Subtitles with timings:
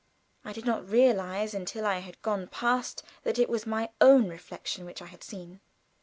[0.43, 4.83] I did not realize until I had gone past that it was my own reflection
[4.83, 5.59] which I had seen.